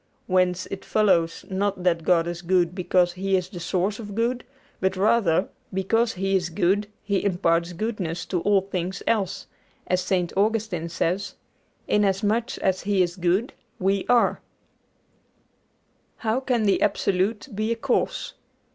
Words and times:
Whence 0.25 0.65
it 0.71 0.83
follows, 0.83 1.45
not 1.47 1.83
that 1.83 2.01
God 2.03 2.25
is 2.25 2.41
good 2.41 2.73
because 2.73 3.13
He 3.13 3.35
is 3.37 3.49
the 3.49 3.59
source 3.59 3.99
of 3.99 4.15
good, 4.15 4.43
but 4.79 4.97
rather, 4.97 5.49
because 5.71 6.13
He 6.13 6.35
is 6.35 6.49
good, 6.49 6.87
He 7.03 7.23
imparts 7.23 7.71
goodness 7.73 8.25
to 8.25 8.41
all 8.41 8.61
things 8.61 9.03
else; 9.05 9.45
as 9.85 10.01
St. 10.01 10.33
Augustine 10.35 10.89
says, 10.89 11.35
"Inasmuch 11.87 12.57
as 12.57 12.81
He 12.81 13.03
is 13.03 13.15
good, 13.15 13.53
we 13.77 14.07
are." 14.09 14.41
HOW 16.25 16.39
CAN 16.39 16.63
THE 16.63 16.81
ABSOLUTE 16.81 17.49
BE 17.53 17.71
A 17.71 17.75
CAUSE? 17.75 18.33